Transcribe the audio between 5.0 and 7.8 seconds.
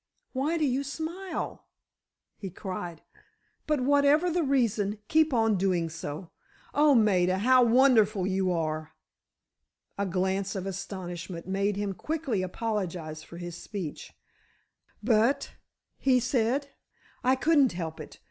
keep on doing so! Oh, Maida, how